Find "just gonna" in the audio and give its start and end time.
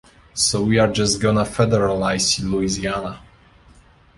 0.91-1.43